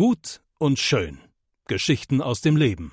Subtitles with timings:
[0.00, 1.18] Gut und schön.
[1.68, 2.90] Geschichten aus dem Leben.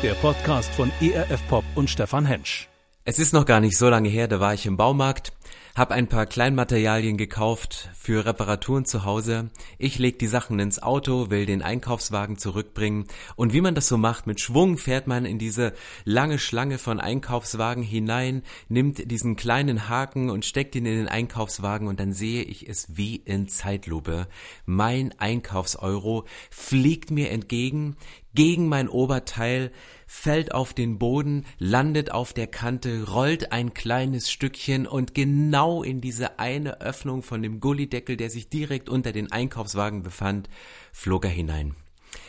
[0.00, 2.68] Der Podcast von ERF Pop und Stefan Hensch.
[3.04, 5.32] Es ist noch gar nicht so lange her, da war ich im Baumarkt
[5.74, 9.48] hab ein paar Kleinmaterialien gekauft für Reparaturen zu Hause.
[9.78, 13.06] Ich leg die Sachen ins Auto, will den Einkaufswagen zurückbringen
[13.36, 15.72] und wie man das so macht, mit Schwung fährt man in diese
[16.04, 21.88] lange Schlange von Einkaufswagen hinein, nimmt diesen kleinen Haken und steckt ihn in den Einkaufswagen
[21.88, 24.28] und dann sehe ich es wie in Zeitlupe.
[24.66, 27.96] Mein Einkaufseuro fliegt mir entgegen,
[28.34, 29.70] gegen mein Oberteil,
[30.06, 36.00] fällt auf den Boden, landet auf der Kante, rollt ein kleines Stückchen und genau in
[36.00, 40.48] diese eine Öffnung von dem Gullideckel, der sich direkt unter den Einkaufswagen befand,
[40.92, 41.74] flog er hinein.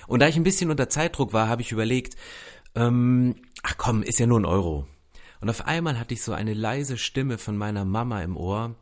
[0.08, 2.16] Und da ich ein bisschen unter Zeitdruck war, habe ich überlegt,
[2.76, 4.88] ähm, ach komm, ist ja nur ein Euro.
[5.42, 8.76] Und auf einmal hatte ich so eine leise Stimme von meiner Mama im Ohr,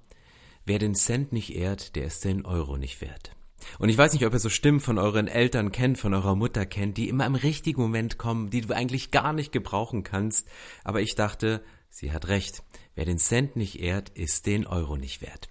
[0.65, 3.31] wer den Cent nicht ehrt, der ist den Euro nicht wert.
[3.79, 6.65] Und ich weiß nicht, ob ihr so Stimmen von euren Eltern kennt, von eurer Mutter
[6.65, 10.47] kennt, die immer im richtigen Moment kommen, die du eigentlich gar nicht gebrauchen kannst.
[10.83, 12.63] Aber ich dachte, sie hat recht.
[12.93, 15.47] Wer den Cent nicht ehrt, ist den Euro nicht wert.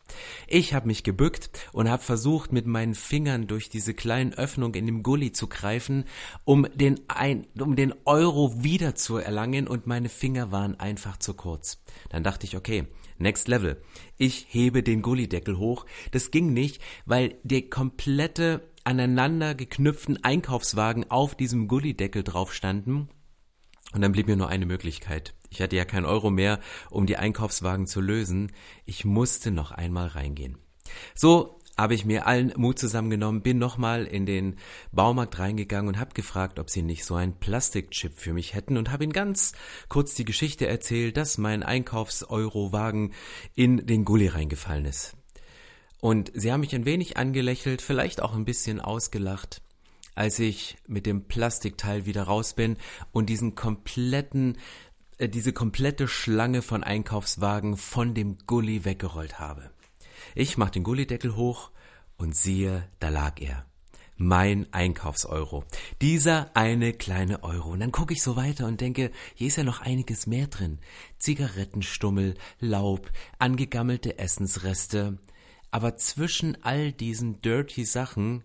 [0.47, 4.85] Ich habe mich gebückt und habe versucht, mit meinen Fingern durch diese kleinen Öffnung in
[4.85, 6.05] dem Gully zu greifen,
[6.45, 11.33] um den, ein, um den Euro wieder zu erlangen und meine Finger waren einfach zu
[11.33, 11.83] kurz.
[12.11, 12.87] Dann dachte ich, okay,
[13.21, 13.81] Next Level.
[14.17, 15.87] Ich hebe den Gullideckel hoch.
[16.11, 23.09] Das ging nicht, weil der komplette aneinander geknüpften Einkaufswagen auf diesem Gullideckel drauf standen.
[23.93, 25.35] Und dann blieb mir nur eine Möglichkeit.
[25.51, 28.53] Ich hatte ja kein Euro mehr, um die Einkaufswagen zu lösen.
[28.87, 30.59] Ich musste noch einmal reingehen.
[31.15, 34.57] So habe ich mir allen Mut zusammengenommen, bin nochmal in den
[34.93, 38.91] Baumarkt reingegangen und habe gefragt, ob sie nicht so einen Plastikchip für mich hätten und
[38.93, 39.53] habe ihnen ganz
[39.89, 43.13] kurz die Geschichte erzählt, dass mein Einkaufs-Eurowagen
[43.55, 45.17] in den Gully reingefallen ist.
[46.01, 49.63] Und sie haben mich ein wenig angelächelt, vielleicht auch ein bisschen ausgelacht,
[50.15, 52.77] als ich mit dem Plastikteil wieder raus bin
[53.13, 54.59] und diesen kompletten
[55.19, 59.71] äh, diese komplette Schlange von Einkaufswagen von dem Gully weggerollt habe.
[60.35, 61.71] Ich mach den Gullideckel hoch
[62.17, 63.67] und siehe, da lag er.
[64.17, 65.65] Mein Einkaufseuro.
[66.03, 67.71] Dieser eine kleine Euro.
[67.71, 70.79] Und dann gucke ich so weiter und denke, hier ist ja noch einiges mehr drin.
[71.19, 75.19] Zigarettenstummel, Laub, angegammelte Essensreste.
[75.71, 78.45] Aber zwischen all diesen dirty Sachen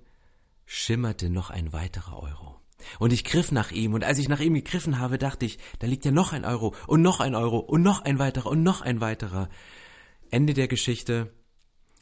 [0.65, 2.55] schimmerte noch ein weiterer Euro.
[2.99, 5.87] Und ich griff nach ihm, und als ich nach ihm gegriffen habe, dachte ich, da
[5.87, 8.81] liegt ja noch ein Euro und noch ein Euro und noch ein weiterer und noch
[8.81, 9.49] ein weiterer.
[10.29, 11.33] Ende der Geschichte,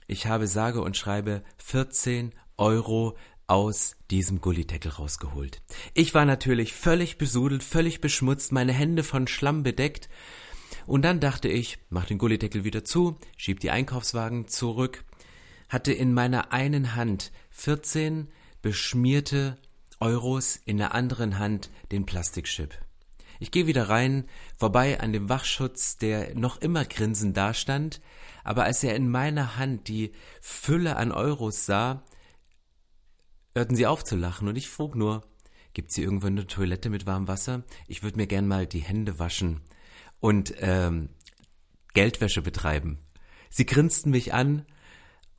[0.07, 5.61] ich habe sage und schreibe 14 Euro aus diesem Gullideckel rausgeholt.
[5.93, 10.09] Ich war natürlich völlig besudelt, völlig beschmutzt, meine Hände von Schlamm bedeckt.
[10.85, 15.03] Und dann dachte ich, mach den Gullideckel wieder zu, schieb die Einkaufswagen zurück,
[15.69, 18.27] hatte in meiner einen Hand 14
[18.61, 19.57] beschmierte
[19.99, 22.77] Euros, in der anderen Hand den Plastikchip.
[23.43, 24.23] Ich gehe wieder rein,
[24.57, 27.99] vorbei an dem Wachschutz, der noch immer grinsend dastand,
[28.45, 32.05] aber als er in meiner Hand die Fülle an Euros sah,
[33.53, 35.27] hörten sie auf zu lachen und ich frug nur,
[35.73, 37.63] gibt's hier irgendwo eine Toilette mit warmem Wasser?
[37.85, 39.59] Ich würde mir gern mal die Hände waschen
[40.21, 41.09] und ähm,
[41.93, 42.99] Geldwäsche betreiben.
[43.49, 44.65] Sie grinsten mich an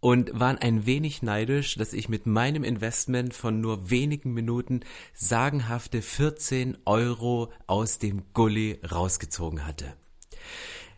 [0.05, 4.81] und waren ein wenig neidisch, dass ich mit meinem Investment von nur wenigen Minuten
[5.15, 9.95] sagenhafte 14 Euro aus dem Gully rausgezogen hatte.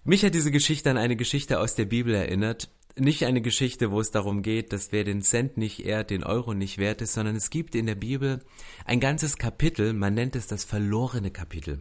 [0.03, 2.69] Mich hat diese Geschichte an eine Geschichte aus der Bibel erinnert.
[2.99, 6.53] Nicht eine Geschichte, wo es darum geht, dass wer den Cent nicht ehrt, den Euro
[6.53, 8.41] nicht wert ist, sondern es gibt in der Bibel
[8.87, 11.81] ein ganzes Kapitel, man nennt es das verlorene Kapitel.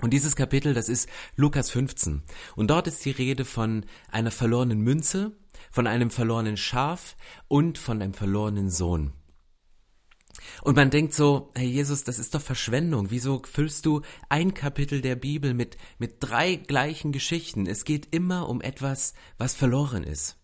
[0.00, 2.22] Und dieses Kapitel, das ist Lukas 15.
[2.56, 5.32] Und dort ist die Rede von einer verlorenen Münze,
[5.70, 7.16] von einem verlorenen Schaf
[7.48, 9.12] und von einem verlorenen Sohn.
[10.62, 13.10] Und man denkt so, Herr Jesus, das ist doch Verschwendung.
[13.10, 17.66] Wieso füllst du ein Kapitel der Bibel mit, mit drei gleichen Geschichten?
[17.66, 20.38] Es geht immer um etwas, was verloren ist.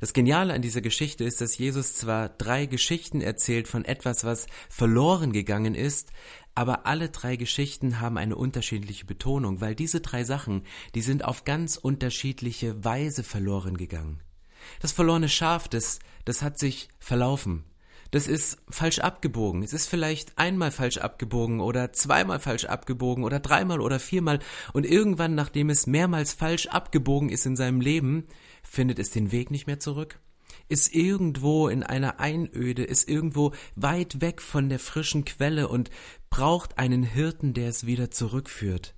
[0.00, 4.46] Das Geniale an dieser Geschichte ist, dass Jesus zwar drei Geschichten erzählt von etwas, was
[4.68, 6.10] verloren gegangen ist,
[6.54, 10.62] aber alle drei Geschichten haben eine unterschiedliche Betonung, weil diese drei Sachen,
[10.94, 14.20] die sind auf ganz unterschiedliche Weise verloren gegangen.
[14.80, 17.64] Das verlorene Schaf, das, das hat sich verlaufen
[18.14, 19.64] das ist falsch abgebogen.
[19.64, 24.38] Es ist vielleicht einmal falsch abgebogen oder zweimal falsch abgebogen oder dreimal oder viermal
[24.72, 28.28] und irgendwann, nachdem es mehrmals falsch abgebogen ist in seinem Leben,
[28.62, 30.20] findet es den Weg nicht mehr zurück
[30.68, 35.90] ist irgendwo in einer Einöde, ist irgendwo weit weg von der frischen Quelle und
[36.34, 38.96] braucht einen Hirten, der es wieder zurückführt.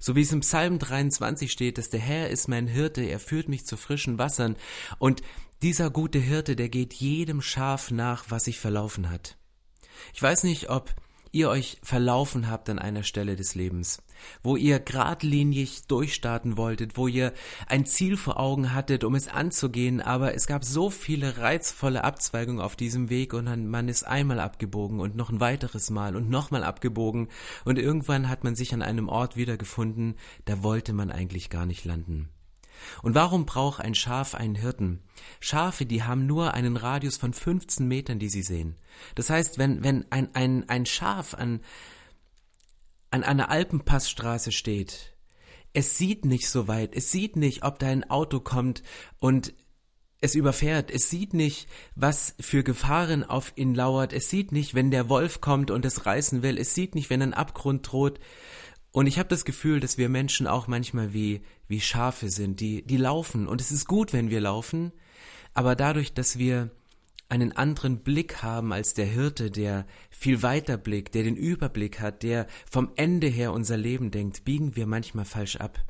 [0.00, 3.46] So wie es im Psalm 23 steht, dass der Herr ist mein Hirte, er führt
[3.50, 4.56] mich zu frischen Wassern.
[4.98, 5.20] Und
[5.60, 9.36] Dieser gute Hirte, der geht jedem Schaf nach, was sich verlaufen hat.
[10.14, 10.94] Ich weiß nicht, ob
[11.30, 14.00] ihr euch verlaufen habt an einer Stelle des Lebens,
[14.42, 17.32] wo ihr geradlinig durchstarten wolltet, wo ihr
[17.66, 22.60] ein Ziel vor Augen hattet, um es anzugehen, aber es gab so viele reizvolle Abzweigungen
[22.60, 26.64] auf diesem Weg und man ist einmal abgebogen und noch ein weiteres Mal und nochmal
[26.64, 27.28] abgebogen
[27.64, 31.84] und irgendwann hat man sich an einem Ort wiedergefunden, da wollte man eigentlich gar nicht
[31.84, 32.28] landen.
[33.02, 35.00] Und warum braucht ein Schaf einen Hirten?
[35.40, 38.76] Schafe, die haben nur einen Radius von 15 Metern, die sie sehen.
[39.14, 41.60] Das heißt, wenn, wenn ein, ein, ein Schaf an,
[43.10, 45.16] an einer Alpenpassstraße steht,
[45.72, 48.82] es sieht nicht so weit, es sieht nicht, ob da ein Auto kommt
[49.18, 49.54] und
[50.20, 54.90] es überfährt, es sieht nicht, was für Gefahren auf ihn lauert, es sieht nicht, wenn
[54.90, 58.18] der Wolf kommt und es reißen will, es sieht nicht, wenn ein Abgrund droht,
[58.90, 62.82] und ich habe das Gefühl, dass wir Menschen auch manchmal wie, wie Schafe sind, die,
[62.84, 63.46] die laufen.
[63.46, 64.92] Und es ist gut, wenn wir laufen,
[65.54, 66.70] aber dadurch, dass wir
[67.28, 72.22] einen anderen Blick haben als der Hirte, der viel weiter blickt, der den Überblick hat,
[72.22, 75.84] der vom Ende her unser Leben denkt, biegen wir manchmal falsch ab.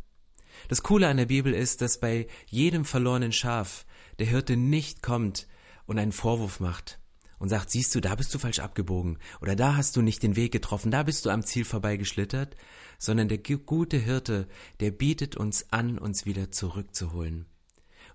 [0.67, 3.87] Das Coole an der Bibel ist, dass bei jedem verlorenen Schaf
[4.19, 5.47] der Hirte nicht kommt
[5.87, 6.99] und einen Vorwurf macht
[7.39, 10.35] und sagt, siehst du, da bist du falsch abgebogen oder da hast du nicht den
[10.35, 12.57] Weg getroffen, da bist du am Ziel vorbeigeschlittert,
[12.99, 14.49] sondern der gute Hirte,
[14.81, 17.47] der bietet uns an, uns wieder zurückzuholen.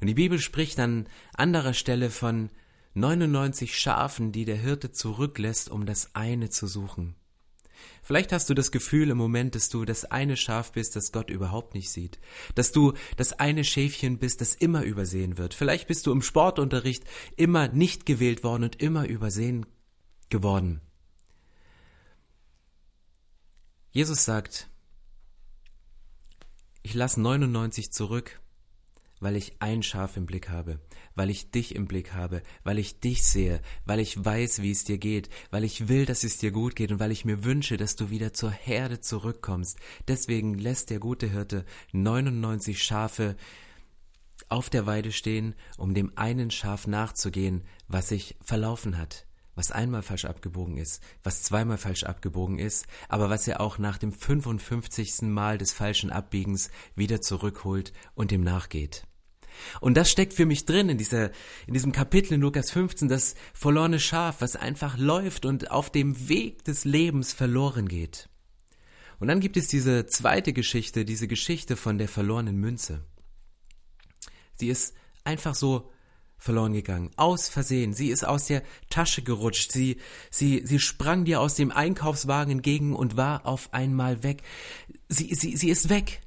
[0.01, 2.49] Und die Bibel spricht an anderer Stelle von
[2.95, 7.15] 99 Schafen, die der Hirte zurücklässt, um das eine zu suchen.
[8.01, 11.29] Vielleicht hast du das Gefühl im Moment, dass du das eine Schaf bist, das Gott
[11.29, 12.19] überhaupt nicht sieht.
[12.53, 15.53] Dass du das eine Schäfchen bist, das immer übersehen wird.
[15.53, 17.03] Vielleicht bist du im Sportunterricht
[17.37, 19.65] immer nicht gewählt worden und immer übersehen
[20.29, 20.81] geworden.
[23.91, 24.69] Jesus sagt,
[26.81, 28.41] ich lasse 99 zurück,
[29.19, 30.79] weil ich ein Schaf im Blick habe,
[31.15, 34.83] weil ich dich im Blick habe, weil ich dich sehe, weil ich weiß, wie es
[34.83, 37.77] dir geht, weil ich will, dass es dir gut geht und weil ich mir wünsche,
[37.77, 39.77] dass du wieder zur Herde zurückkommst.
[40.07, 43.35] Deswegen lässt der gute Hirte 99 Schafe
[44.49, 49.25] auf der Weide stehen, um dem einen Schaf nachzugehen, was sich verlaufen hat
[49.55, 53.97] was einmal falsch abgebogen ist, was zweimal falsch abgebogen ist, aber was er auch nach
[53.97, 55.23] dem 55.
[55.23, 59.05] Mal des falschen Abbiegens wieder zurückholt und ihm nachgeht.
[59.81, 61.31] Und das steckt für mich drin in dieser,
[61.67, 66.29] in diesem Kapitel in Lukas 15, das verlorene Schaf, was einfach läuft und auf dem
[66.29, 68.29] Weg des Lebens verloren geht.
[69.19, 73.05] Und dann gibt es diese zweite Geschichte, diese Geschichte von der verlorenen Münze.
[74.55, 75.89] Sie ist einfach so
[76.43, 77.09] verloren gegangen.
[77.15, 77.93] Aus Versehen.
[77.93, 79.71] Sie ist aus der Tasche gerutscht.
[79.71, 79.97] Sie,
[80.29, 84.43] sie, sie sprang dir aus dem Einkaufswagen entgegen und war auf einmal weg.
[85.07, 86.21] Sie, sie, sie ist weg.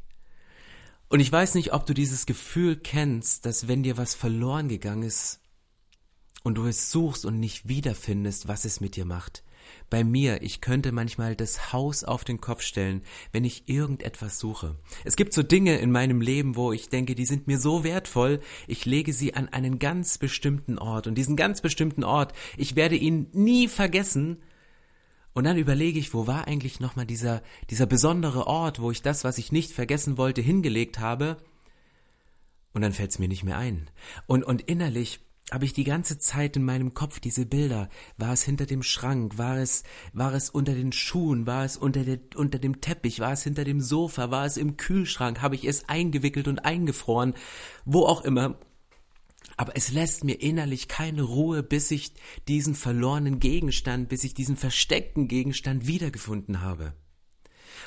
[1.08, 5.04] Und ich weiß nicht, ob du dieses Gefühl kennst, dass wenn dir was verloren gegangen
[5.04, 5.40] ist
[6.42, 9.44] und du es suchst und nicht wiederfindest, was es mit dir macht.
[9.88, 14.76] Bei mir, ich könnte manchmal das Haus auf den Kopf stellen, wenn ich irgendetwas suche.
[15.04, 18.40] Es gibt so Dinge in meinem Leben, wo ich denke, die sind mir so wertvoll,
[18.66, 21.06] ich lege sie an einen ganz bestimmten Ort.
[21.06, 24.42] Und diesen ganz bestimmten Ort, ich werde ihn nie vergessen.
[25.36, 29.22] Und dann überlege ich, wo war eigentlich nochmal dieser, dieser besondere Ort, wo ich das,
[29.22, 31.36] was ich nicht vergessen wollte, hingelegt habe.
[32.72, 33.90] Und dann fällt es mir nicht mehr ein.
[34.26, 35.20] Und, und innerlich
[35.52, 37.90] habe ich die ganze Zeit in meinem Kopf diese Bilder.
[38.16, 39.36] War es hinter dem Schrank?
[39.36, 39.82] War es,
[40.14, 41.46] war es unter den Schuhen?
[41.46, 43.20] War es unter, der, unter dem Teppich?
[43.20, 44.30] War es hinter dem Sofa?
[44.30, 45.42] War es im Kühlschrank?
[45.42, 47.34] Habe ich es eingewickelt und eingefroren?
[47.84, 48.58] Wo auch immer.
[49.56, 52.12] Aber es lässt mir innerlich keine Ruhe, bis ich
[52.46, 56.94] diesen verlorenen Gegenstand, bis ich diesen versteckten Gegenstand wiedergefunden habe.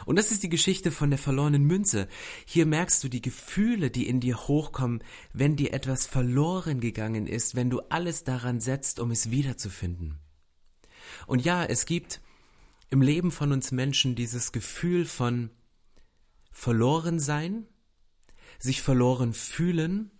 [0.05, 2.07] Und das ist die Geschichte von der verlorenen Münze.
[2.45, 7.55] Hier merkst du die Gefühle, die in dir hochkommen, wenn dir etwas verloren gegangen ist,
[7.55, 10.19] wenn du alles daran setzt, um es wiederzufinden.
[11.27, 12.21] Und ja, es gibt
[12.89, 15.51] im Leben von uns Menschen dieses Gefühl von
[16.51, 17.67] verloren sein,
[18.57, 20.11] sich verloren fühlen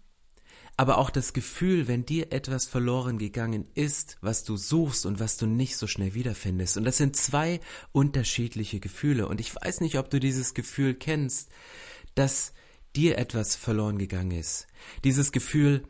[0.80, 5.36] aber auch das Gefühl, wenn dir etwas verloren gegangen ist, was du suchst und was
[5.36, 6.78] du nicht so schnell wiederfindest.
[6.78, 7.60] Und das sind zwei
[7.92, 9.28] unterschiedliche Gefühle.
[9.28, 11.50] Und ich weiß nicht, ob du dieses Gefühl kennst,
[12.16, 12.54] dass
[12.96, 14.68] dir etwas verloren gegangen ist.
[15.04, 15.84] Dieses Gefühl,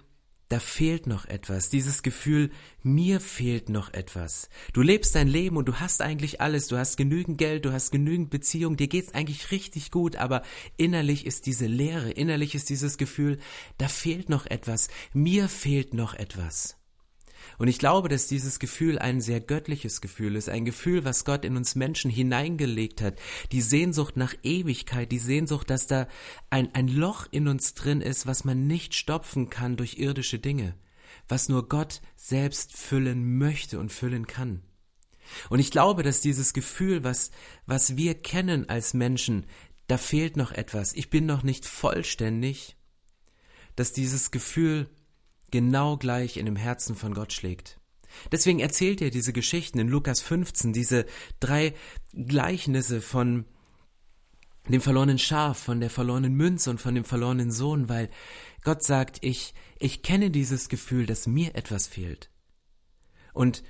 [0.50, 2.50] da fehlt noch etwas, dieses Gefühl,
[2.82, 4.50] mir fehlt noch etwas.
[4.74, 7.92] Du lebst dein Leben und du hast eigentlich alles, du hast genügend Geld, du hast
[7.92, 10.42] genügend Beziehung, dir geht's eigentlich richtig gut, aber
[10.76, 13.38] innerlich ist diese Leere, innerlich ist dieses Gefühl,
[13.78, 16.79] da fehlt noch etwas, mir fehlt noch etwas.
[17.58, 21.44] Und ich glaube, dass dieses Gefühl ein sehr göttliches Gefühl ist, ein Gefühl, was Gott
[21.44, 23.16] in uns Menschen hineingelegt hat.
[23.52, 26.08] Die Sehnsucht nach Ewigkeit, die Sehnsucht, dass da
[26.50, 30.76] ein, ein Loch in uns drin ist, was man nicht stopfen kann durch irdische Dinge.
[31.30, 34.62] was nur Gott selbst füllen möchte und füllen kann.
[35.50, 37.30] Und ich glaube, dass dieses Gefühl, was,
[37.68, 39.46] was wir kennen als Menschen,
[39.88, 42.76] da fehlt noch etwas, ich bin noch nicht vollständig,
[43.76, 44.90] dass dieses Gefühl
[45.52, 47.80] genau gleich in dem Herzen von Gott schlägt.
[48.32, 51.06] Deswegen erzählt er diese Geschichten in Lukas 15, diese
[51.40, 51.74] drei
[52.14, 53.46] Gleichnisse von
[54.68, 58.10] dem verlorenen Schaf, von der verlorenen Münze und von dem verlorenen Sohn, weil
[58.64, 62.30] Gott sagt, ich, ich kenne dieses Gefühl, dass mir etwas fehlt.
[63.34, 63.64] Und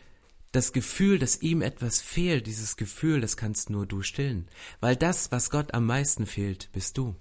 [0.51, 4.49] das Gefühl, dass ihm etwas fehlt, dieses Gefühl, das kannst nur du stillen.
[4.79, 7.15] Weil das, was Gott am meisten fehlt, bist du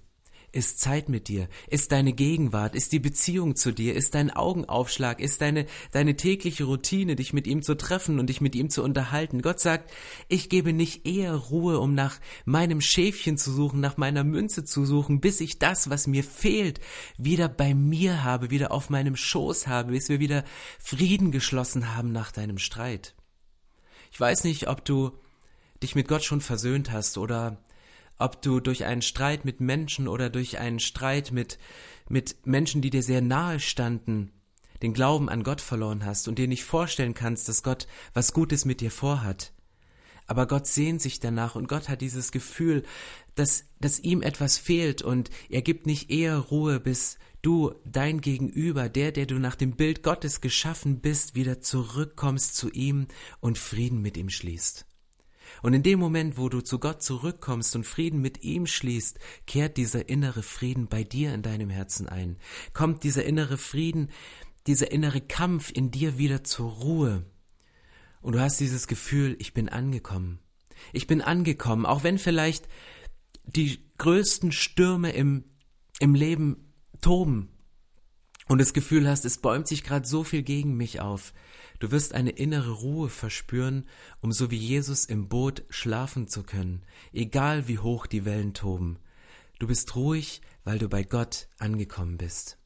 [0.52, 5.20] ist Zeit mit dir, ist deine Gegenwart, ist die Beziehung zu dir, ist dein Augenaufschlag,
[5.20, 8.82] ist deine, deine tägliche Routine, dich mit ihm zu treffen und dich mit ihm zu
[8.82, 9.42] unterhalten.
[9.42, 9.90] Gott sagt,
[10.28, 14.86] ich gebe nicht eher Ruhe, um nach meinem Schäfchen zu suchen, nach meiner Münze zu
[14.86, 16.80] suchen, bis ich das, was mir fehlt,
[17.18, 20.44] wieder bei mir habe, wieder auf meinem Schoß habe, bis wir wieder
[20.78, 23.14] Frieden geschlossen haben nach deinem Streit.
[24.10, 25.12] Ich weiß nicht, ob du
[25.82, 27.58] dich mit Gott schon versöhnt hast oder
[28.18, 31.58] ob du durch einen Streit mit Menschen oder durch einen Streit mit,
[32.08, 34.32] mit Menschen, die dir sehr nahe standen,
[34.82, 38.64] den Glauben an Gott verloren hast und dir nicht vorstellen kannst, dass Gott was Gutes
[38.64, 39.52] mit dir vorhat.
[40.26, 42.84] Aber Gott sehnt sich danach und Gott hat dieses Gefühl,
[43.34, 48.88] dass, dass ihm etwas fehlt und er gibt nicht eher Ruhe, bis du, dein Gegenüber,
[48.88, 53.06] der, der du nach dem Bild Gottes geschaffen bist, wieder zurückkommst zu ihm
[53.40, 54.87] und Frieden mit ihm schließt.
[55.62, 59.76] Und in dem Moment, wo du zu Gott zurückkommst und Frieden mit ihm schließt, kehrt
[59.76, 62.36] dieser innere Frieden bei dir in deinem Herzen ein.
[62.72, 64.10] Kommt dieser innere Frieden,
[64.66, 67.24] dieser innere Kampf in dir wieder zur Ruhe.
[68.20, 70.38] Und du hast dieses Gefühl, ich bin angekommen.
[70.92, 72.68] Ich bin angekommen, auch wenn vielleicht
[73.44, 75.44] die größten Stürme im,
[75.98, 77.48] im Leben toben
[78.46, 81.32] und das Gefühl hast, es bäumt sich gerade so viel gegen mich auf.
[81.78, 83.88] Du wirst eine innere Ruhe verspüren,
[84.20, 86.82] um so wie Jesus im Boot schlafen zu können,
[87.12, 88.98] egal wie hoch die Wellen toben.
[89.58, 92.58] Du bist ruhig, weil du bei Gott angekommen bist.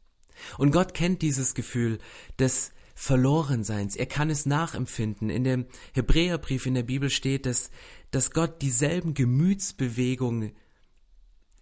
[0.58, 1.98] Und Gott kennt dieses Gefühl
[2.38, 3.96] des Verlorenseins.
[3.96, 5.30] Er kann es nachempfinden.
[5.30, 7.70] In dem Hebräerbrief in der Bibel steht, dass,
[8.10, 10.52] dass Gott dieselben Gemütsbewegungen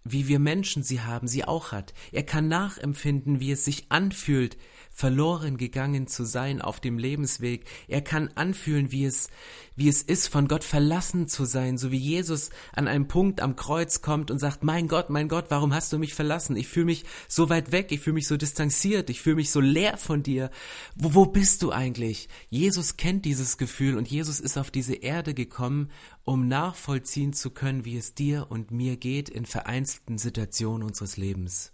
[0.04, 1.92] wie wir Menschen sie haben, sie auch hat.
[2.12, 4.56] Er kann nachempfinden, wie es sich anfühlt,
[4.90, 7.64] verloren gegangen zu sein auf dem Lebensweg.
[7.88, 9.30] Er kann anfühlen, wie es,
[9.76, 13.56] wie es ist, von Gott verlassen zu sein, so wie Jesus an einem Punkt am
[13.56, 16.56] Kreuz kommt und sagt, mein Gott, mein Gott, warum hast du mich verlassen?
[16.56, 19.60] Ich fühle mich so weit weg, ich fühle mich so distanziert, ich fühle mich so
[19.60, 20.50] leer von dir.
[20.96, 22.28] Wo, wo bist du eigentlich?
[22.50, 25.90] Jesus kennt dieses Gefühl und Jesus ist auf diese Erde gekommen,
[26.30, 31.72] um nachvollziehen zu können, wie es dir und mir geht in vereinzelten Situationen unseres Lebens.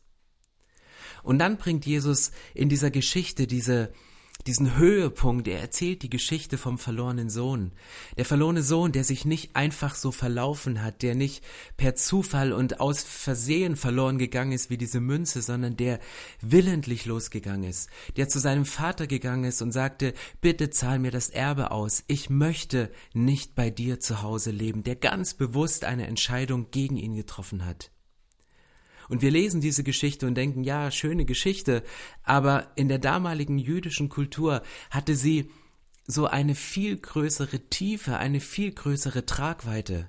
[1.22, 3.92] Und dann bringt Jesus in dieser Geschichte diese,
[4.46, 7.72] diesen Höhepunkt, er erzählt die Geschichte vom verlorenen Sohn.
[8.16, 11.44] Der verlorene Sohn, der sich nicht einfach so verlaufen hat, der nicht
[11.76, 15.98] per Zufall und aus Versehen verloren gegangen ist wie diese Münze, sondern der
[16.40, 21.28] willentlich losgegangen ist, der zu seinem Vater gegangen ist und sagte, bitte zahl mir das
[21.30, 26.70] Erbe aus, ich möchte nicht bei dir zu Hause leben, der ganz bewusst eine Entscheidung
[26.70, 27.90] gegen ihn getroffen hat.
[29.08, 31.82] Und wir lesen diese Geschichte und denken, ja, schöne Geschichte,
[32.22, 35.50] aber in der damaligen jüdischen Kultur hatte sie
[36.06, 40.08] so eine viel größere Tiefe, eine viel größere Tragweite.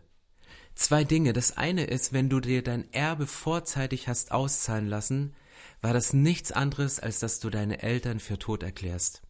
[0.75, 1.33] Zwei Dinge.
[1.33, 5.33] Das eine ist, wenn du dir dein Erbe vorzeitig hast auszahlen lassen,
[5.81, 9.23] war das nichts anderes, als dass du deine Eltern für tot erklärst.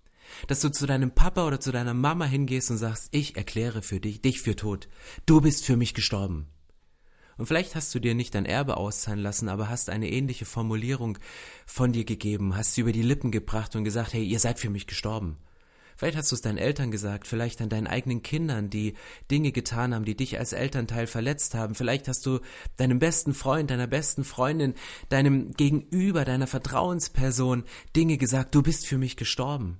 [0.47, 4.01] Dass du zu deinem Papa oder zu deiner Mama hingehst und sagst, ich erkläre für
[4.01, 4.89] dich, dich für tot.
[5.25, 6.47] Du bist für mich gestorben.
[7.37, 11.17] Und vielleicht hast du dir nicht dein Erbe auszahlen lassen, aber hast eine ähnliche Formulierung
[11.65, 14.69] von dir gegeben, hast sie über die Lippen gebracht und gesagt, hey, ihr seid für
[14.69, 15.37] mich gestorben.
[15.97, 18.93] Vielleicht hast du es deinen Eltern gesagt, vielleicht an deinen eigenen Kindern, die
[19.31, 21.73] Dinge getan haben, die dich als Elternteil verletzt haben.
[21.73, 22.39] Vielleicht hast du
[22.77, 24.75] deinem besten Freund, deiner besten Freundin,
[25.09, 27.63] deinem Gegenüber, deiner Vertrauensperson
[27.95, 29.79] Dinge gesagt, du bist für mich gestorben.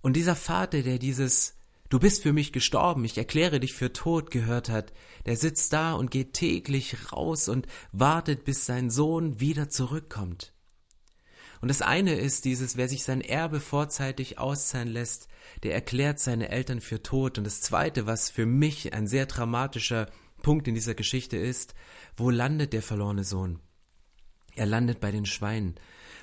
[0.00, 1.54] Und dieser Vater, der dieses
[1.92, 4.94] Du bist für mich gestorben, ich erkläre dich für tot gehört hat,
[5.26, 10.54] der sitzt da und geht täglich raus und wartet, bis sein Sohn wieder zurückkommt.
[11.60, 15.28] Und das eine ist dieses, wer sich sein Erbe vorzeitig auszahlen lässt,
[15.64, 17.36] der erklärt seine Eltern für tot.
[17.36, 20.08] Und das zweite, was für mich ein sehr dramatischer
[20.40, 21.74] Punkt in dieser Geschichte ist,
[22.16, 23.58] wo landet der verlorene Sohn?
[24.56, 25.74] Er landet bei den Schweinen.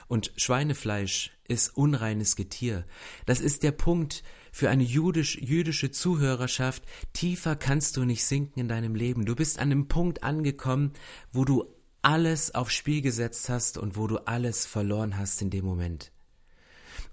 [0.10, 2.84] Und Schweinefleisch ist unreines Getier.
[3.28, 8.68] Das ist der Punkt, für eine jüdisch, jüdische Zuhörerschaft, tiefer kannst du nicht sinken in
[8.68, 9.26] deinem Leben.
[9.26, 10.94] Du bist an einem Punkt angekommen,
[11.32, 11.66] wo du
[12.02, 16.12] alles aufs Spiel gesetzt hast und wo du alles verloren hast in dem Moment.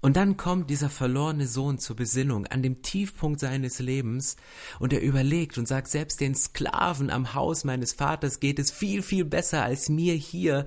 [0.01, 4.37] Und dann kommt dieser verlorene Sohn zur Besinnung an dem Tiefpunkt seines Lebens
[4.79, 9.03] und er überlegt und sagt, selbst den Sklaven am Haus meines Vaters geht es viel,
[9.03, 10.65] viel besser als mir hier,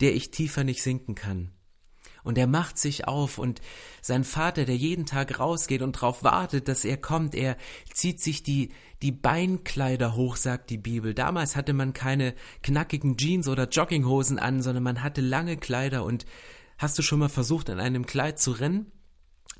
[0.00, 1.52] der ich tiefer nicht sinken kann.
[2.26, 3.60] Und er macht sich auf und
[4.02, 7.56] sein Vater, der jeden Tag rausgeht und darauf wartet, dass er kommt, er
[7.92, 8.70] zieht sich die,
[9.02, 11.14] die Beinkleider hoch, sagt die Bibel.
[11.14, 16.26] Damals hatte man keine knackigen Jeans oder Jogginghosen an, sondern man hatte lange Kleider und
[16.78, 18.92] Hast du schon mal versucht, in einem Kleid zu rennen?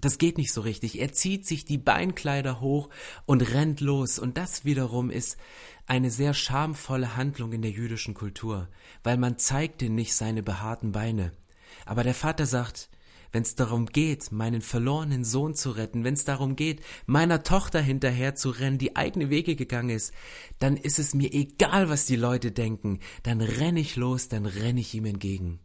[0.00, 1.00] Das geht nicht so richtig.
[1.00, 2.90] Er zieht sich die Beinkleider hoch
[3.24, 4.18] und rennt los.
[4.18, 5.38] Und das wiederum ist
[5.86, 8.68] eine sehr schamvolle Handlung in der jüdischen Kultur,
[9.02, 11.32] weil man zeigte nicht seine behaarten Beine.
[11.84, 12.88] Aber der Vater sagt,
[13.32, 17.80] wenn es darum geht, meinen verlorenen Sohn zu retten, wenn es darum geht, meiner Tochter
[17.80, 20.12] hinterher zu rennen, die eigene Wege gegangen ist,
[20.58, 24.78] dann ist es mir egal, was die Leute denken, dann renn ich los, dann renn
[24.78, 25.60] ich ihm entgegen.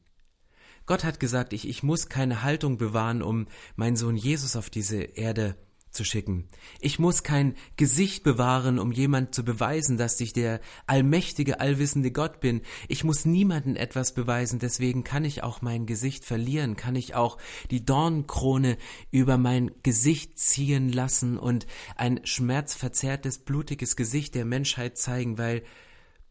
[0.86, 5.02] Gott hat gesagt, ich, ich muss keine Haltung bewahren, um meinen Sohn Jesus auf diese
[5.02, 5.56] Erde
[5.92, 6.48] zu schicken.
[6.80, 12.40] Ich muss kein Gesicht bewahren, um jemand zu beweisen, dass ich der allmächtige, allwissende Gott
[12.40, 12.62] bin.
[12.88, 17.38] Ich muss niemanden etwas beweisen, deswegen kann ich auch mein Gesicht verlieren, kann ich auch
[17.70, 18.78] die Dornkrone
[19.12, 25.64] über mein Gesicht ziehen lassen und ein schmerzverzerrtes, blutiges Gesicht der Menschheit zeigen, weil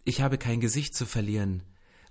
[0.05, 1.63] ich habe kein Gesicht zu verlieren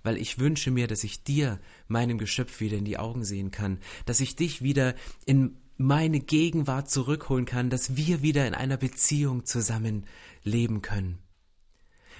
[0.02, 3.78] weil ich wünsche mir, dass ich dir, meinem Geschöpf, wieder in die Augen sehen kann,
[4.06, 4.94] dass ich dich wieder
[5.26, 10.04] in meine Gegenwart zurückholen kann, dass wir wieder in einer Beziehung zusammen
[10.44, 11.18] leben können.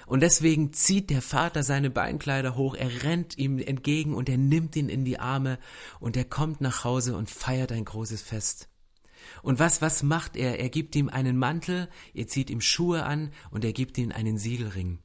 [0.07, 4.75] Und deswegen zieht der Vater seine Beinkleider hoch, er rennt ihm entgegen und er nimmt
[4.75, 5.59] ihn in die Arme
[5.99, 8.67] und er kommt nach Hause und feiert ein großes Fest.
[9.43, 10.59] Und was, was macht er?
[10.59, 14.39] Er gibt ihm einen Mantel, er zieht ihm Schuhe an und er gibt ihm einen
[14.39, 14.97] Siegelring.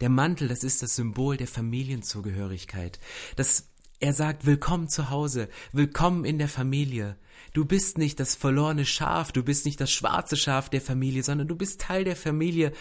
[0.00, 2.98] Der Mantel, das ist das Symbol der Familienzugehörigkeit.
[3.36, 3.70] Das,
[4.04, 7.16] er sagt, willkommen zu Hause, willkommen in der Familie.
[7.54, 11.48] Du bist nicht das verlorene Schaf, du bist nicht das schwarze Schaf der Familie, sondern
[11.48, 12.72] du bist Teil der Familie.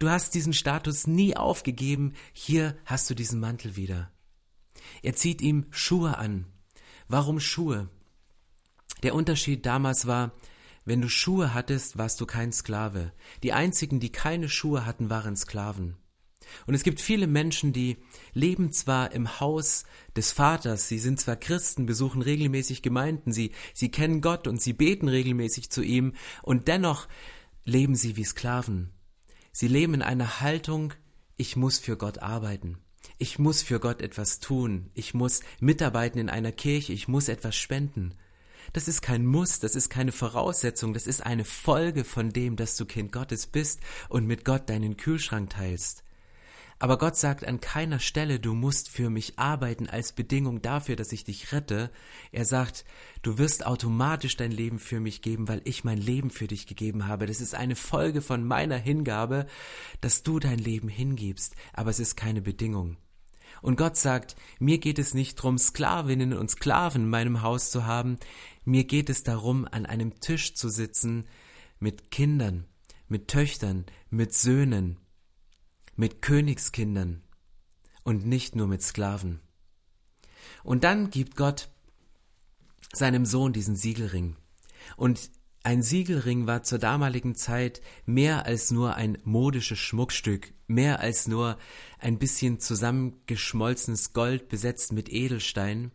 [0.00, 2.14] Du hast diesen Status nie aufgegeben.
[2.32, 4.10] Hier hast du diesen Mantel wieder.
[5.04, 6.44] Er zieht ihm Schuhe an.
[7.06, 7.88] Warum Schuhe?
[9.04, 10.32] Der Unterschied damals war,
[10.84, 13.12] wenn du Schuhe hattest, warst du kein Sklave.
[13.44, 15.96] Die einzigen, die keine Schuhe hatten, waren Sklaven.
[16.66, 17.98] Und es gibt viele Menschen, die
[18.32, 19.84] leben zwar im Haus
[20.16, 24.72] des Vaters, sie sind zwar Christen, besuchen regelmäßig Gemeinden, sie, sie kennen Gott und sie
[24.72, 27.08] beten regelmäßig zu ihm, und dennoch
[27.64, 28.90] leben sie wie Sklaven.
[29.52, 30.92] Sie leben in einer Haltung,
[31.36, 32.78] ich muss für Gott arbeiten.
[33.18, 34.90] Ich muss für Gott etwas tun.
[34.94, 36.92] Ich muss mitarbeiten in einer Kirche.
[36.92, 38.14] Ich muss etwas spenden.
[38.72, 42.76] Das ist kein Muss, das ist keine Voraussetzung, das ist eine Folge von dem, dass
[42.76, 46.02] du Kind Gottes bist und mit Gott deinen Kühlschrank teilst.
[46.84, 51.12] Aber Gott sagt an keiner Stelle, du musst für mich arbeiten als Bedingung dafür, dass
[51.12, 51.90] ich dich rette.
[52.30, 52.84] Er sagt,
[53.22, 57.06] du wirst automatisch dein Leben für mich geben, weil ich mein Leben für dich gegeben
[57.06, 57.24] habe.
[57.24, 59.46] Das ist eine Folge von meiner Hingabe,
[60.02, 62.98] dass du dein Leben hingibst, aber es ist keine Bedingung.
[63.62, 67.86] Und Gott sagt, mir geht es nicht darum, Sklavinnen und Sklaven in meinem Haus zu
[67.86, 68.18] haben,
[68.66, 71.24] mir geht es darum, an einem Tisch zu sitzen
[71.78, 72.66] mit Kindern,
[73.08, 74.98] mit Töchtern, mit Söhnen,
[75.96, 77.22] mit Königskindern
[78.02, 79.40] und nicht nur mit Sklaven.
[80.62, 81.68] Und dann gibt Gott
[82.92, 84.36] seinem Sohn diesen Siegelring.
[84.96, 85.30] Und
[85.62, 91.58] ein Siegelring war zur damaligen Zeit mehr als nur ein modisches Schmuckstück, mehr als nur
[91.98, 95.90] ein bisschen zusammengeschmolzenes Gold besetzt mit Edelstein,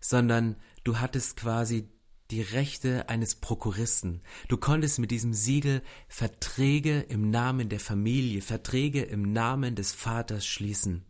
[0.00, 1.88] sondern du hattest quasi
[2.30, 4.22] die Rechte eines Prokuristen.
[4.48, 10.46] Du konntest mit diesem Siegel Verträge im Namen der Familie, Verträge im Namen des Vaters
[10.46, 11.04] schließen.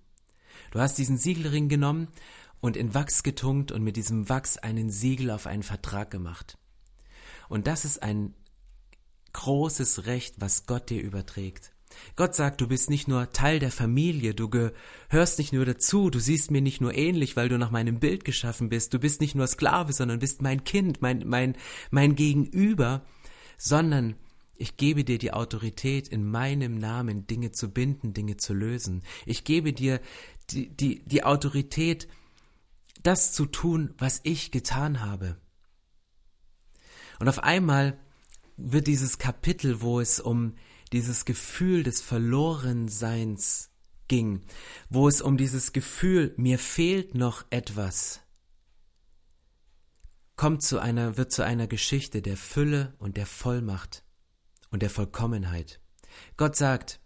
[0.71, 2.09] Du hast diesen Siegelring genommen
[2.61, 6.59] und in Wachs getunkt und mit diesem Wachs einen Siegel auf einen Vertrag gemacht.
[7.49, 8.35] Und das ist ein
[9.35, 11.74] großes Recht, was Gott dir überträgt.
[12.17, 16.19] Gott sagt, du bist nicht nur Teil der Familie, du gehörst nicht nur dazu, du
[16.19, 19.35] siehst mir nicht nur ähnlich, weil du nach meinem Bild geschaffen bist, du bist nicht
[19.35, 21.57] nur Sklave, sondern bist mein Kind, mein, mein,
[21.91, 23.05] mein Gegenüber,
[23.59, 24.17] sondern
[24.57, 29.03] ich gebe dir die Autorität, in meinem Namen Dinge zu binden, Dinge zu lösen.
[29.27, 30.01] Ich gebe dir
[30.51, 32.09] die, die, die Autorität,
[33.03, 35.37] das zu tun, was ich getan habe.
[37.19, 37.99] Und auf einmal
[38.57, 40.55] wird dieses Kapitel, wo es um
[40.95, 43.71] dieses Gefühl des Verlorenseins
[44.07, 44.43] ging,
[44.89, 48.21] wo es um dieses Gefühl, mir fehlt noch etwas,
[50.37, 54.05] kommt zu einer, wird zu einer Geschichte der Fülle und der Vollmacht
[54.71, 55.81] und der Vollkommenheit.
[56.37, 57.01] Gott sagt,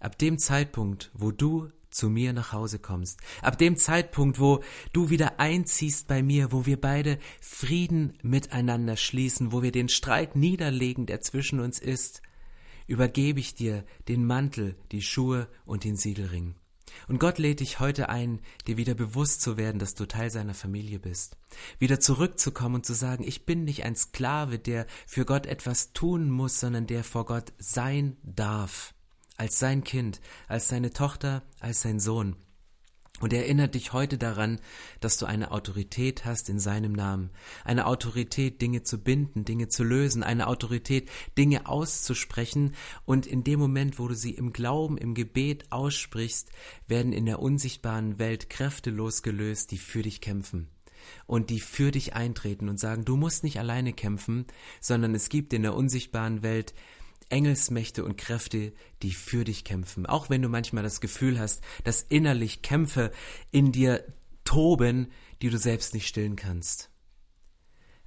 [0.00, 3.20] ab dem Zeitpunkt, wo du zu mir nach Hause kommst.
[3.42, 4.62] Ab dem Zeitpunkt, wo
[4.94, 10.36] du wieder einziehst bei mir, wo wir beide Frieden miteinander schließen, wo wir den Streit
[10.36, 12.22] niederlegen, der zwischen uns ist,
[12.86, 16.54] übergebe ich dir den Mantel, die Schuhe und den Siegelring.
[17.08, 20.54] Und Gott lädt dich heute ein, dir wieder bewusst zu werden, dass du Teil seiner
[20.54, 21.36] Familie bist.
[21.78, 26.30] Wieder zurückzukommen und zu sagen, ich bin nicht ein Sklave, der für Gott etwas tun
[26.30, 28.94] muss, sondern der vor Gott sein darf.
[29.36, 32.36] Als sein Kind, als seine Tochter, als sein Sohn.
[33.20, 34.60] Und er erinnert dich heute daran,
[35.00, 37.30] dass du eine Autorität hast in seinem Namen.
[37.64, 42.74] Eine Autorität, Dinge zu binden, Dinge zu lösen, eine Autorität, Dinge auszusprechen.
[43.06, 46.50] Und in dem Moment, wo du sie im Glauben, im Gebet aussprichst,
[46.88, 50.68] werden in der unsichtbaren Welt Kräfte losgelöst, die für dich kämpfen.
[51.26, 54.44] Und die für dich eintreten und sagen, du musst nicht alleine kämpfen,
[54.80, 56.74] sondern es gibt in der unsichtbaren Welt
[57.28, 60.06] Engelsmächte und Kräfte, die für dich kämpfen.
[60.06, 63.10] Auch wenn du manchmal das Gefühl hast, dass innerlich Kämpfe
[63.50, 64.04] in dir
[64.44, 65.10] toben,
[65.42, 66.90] die du selbst nicht stillen kannst.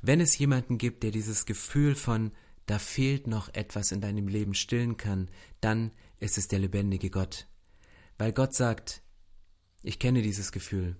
[0.02, 2.32] Wenn es jemanden gibt, der dieses Gefühl von
[2.66, 5.30] da fehlt noch etwas in deinem Leben stillen kann,
[5.60, 7.48] dann ist es der lebendige Gott.
[8.18, 9.02] Weil Gott sagt,
[9.82, 10.96] ich kenne dieses Gefühl,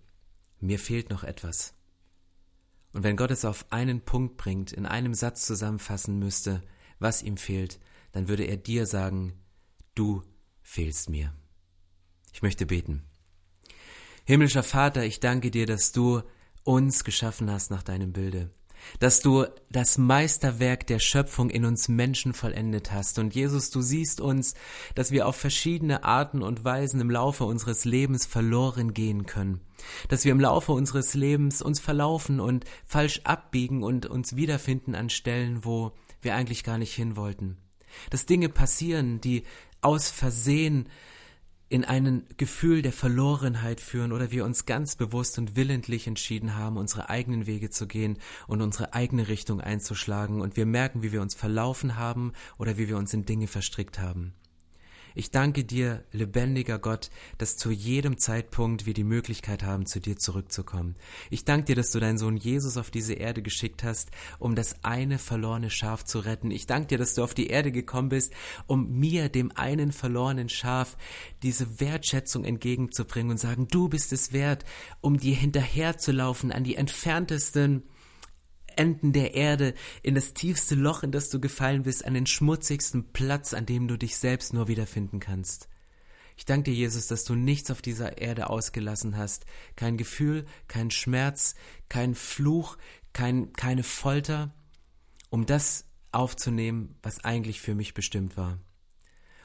[0.60, 1.76] mir fehlt noch etwas.
[2.92, 6.64] Und wenn Gott es auf einen Punkt bringt, in einem Satz zusammenfassen müsste,
[6.98, 7.80] was ihm fehlt,
[8.12, 9.34] dann würde er dir sagen,
[9.96, 10.24] du
[10.62, 11.34] fehlst mir.
[12.34, 13.04] Ich möchte beten.
[14.26, 16.22] Himmlischer Vater, ich danke dir, dass du
[16.64, 18.52] uns geschaffen hast nach deinem Bilde,
[19.00, 23.18] dass du das Meisterwerk der Schöpfung in uns Menschen vollendet hast.
[23.18, 24.54] Und Jesus, du siehst uns,
[24.94, 29.62] dass wir auf verschiedene Arten und Weisen im Laufe unseres Lebens verloren gehen können,
[30.10, 35.10] dass wir im Laufe unseres Lebens uns verlaufen und falsch abbiegen und uns wiederfinden an
[35.10, 37.58] Stellen, wo wir eigentlich gar nicht hin wollten
[38.10, 39.44] dass Dinge passieren, die
[39.82, 40.90] aus Versehen
[41.70, 46.78] in ein Gefühl der Verlorenheit führen oder wir uns ganz bewusst und willentlich entschieden haben,
[46.78, 51.22] unsere eigenen Wege zu gehen und unsere eigene Richtung einzuschlagen und wir merken, wie wir
[51.22, 54.34] uns verlaufen haben oder wie wir uns in Dinge verstrickt haben.
[55.16, 60.18] Ich danke dir, lebendiger Gott, dass zu jedem Zeitpunkt wir die Möglichkeit haben, zu dir
[60.18, 60.96] zurückzukommen.
[61.30, 64.84] Ich danke dir, dass du deinen Sohn Jesus auf diese Erde geschickt hast, um das
[64.84, 66.52] eine verlorene Schaf zu retten.
[66.52, 68.34] Ich danke dir, dass du auf die Erde gekommen bist,
[68.68, 70.98] um mir, dem einen verlorenen Schaf,
[71.42, 74.64] diese Wertschätzung entgegenzubringen und sagen, du bist es wert,
[75.02, 77.84] um dir hinterherzulaufen an die entferntesten
[78.80, 83.12] Enden der Erde, in das tiefste Loch, in das du gefallen bist, an den schmutzigsten
[83.12, 85.68] Platz, an dem du dich selbst nur wiederfinden kannst.
[86.38, 89.46] Ich danke dir, Jesus, dass du nichts auf dieser Erde ausgelassen hast.
[89.76, 91.56] Kein Gefühl, kein Schmerz,
[91.90, 92.78] kein Fluch,
[93.12, 94.56] kein, keine Folter,
[95.30, 98.58] um das aufzunehmen, was eigentlich für mich bestimmt war.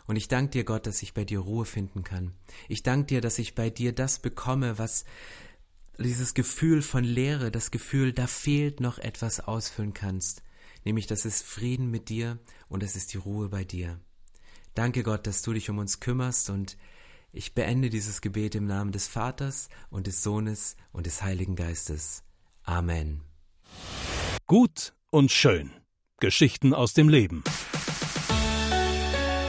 [0.06, 2.34] Und ich danke dir, Gott, dass ich bei dir Ruhe finden kann.
[2.68, 5.04] Ich danke dir, dass ich bei dir das bekomme, was,
[5.98, 10.42] dieses Gefühl von Leere, das Gefühl, da fehlt noch etwas ausfüllen kannst,
[10.84, 14.00] nämlich das ist Frieden mit dir und es ist die Ruhe bei dir.
[14.74, 16.76] Danke Gott, dass du dich um uns kümmerst und
[17.32, 22.22] ich beende dieses Gebet im Namen des Vaters und des Sohnes und des Heiligen Geistes.
[22.62, 23.22] Amen.
[24.46, 25.70] Gut und schön.
[26.20, 27.42] Geschichten aus dem Leben.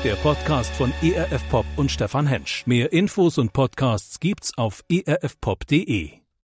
[0.03, 2.65] Der Podcast von ERF Pop und Stefan Hensch.
[2.67, 6.24] Mehr Infos und Podcasts gibt's auf erfpop.de.